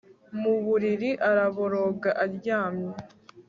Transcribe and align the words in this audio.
mu 0.39 0.53
buriri 0.63 1.09
araboroga 1.29 2.09
aryamye 2.23 2.91